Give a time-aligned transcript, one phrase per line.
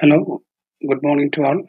[0.00, 0.42] Hello,
[0.88, 1.62] good morning to all.